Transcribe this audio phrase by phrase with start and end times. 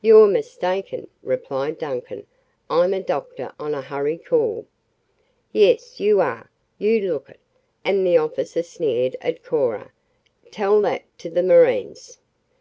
[0.00, 2.26] "You're mistaken," replied Duncan.
[2.68, 4.66] "I'm a doctor on a hurry call"
[5.52, 6.50] "Yes, you are!
[6.76, 7.38] You look it!"
[7.84, 9.92] and the officer sneered at Cora.
[10.50, 12.18] "Tell that to the marines!"